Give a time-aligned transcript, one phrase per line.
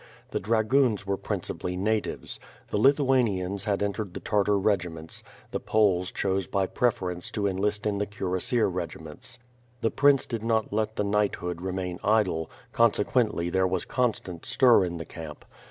[0.31, 2.39] The dragoons were principally natives.
[2.69, 7.85] The Lithuanians had entered the Tar tar regiments; the Poles chose by preference to enlist
[7.85, 9.37] in the cuirassier regiments.
[9.81, 14.97] The prince did not let the knighthood remain idle, consequently there was constant stir in
[14.97, 15.45] the camp.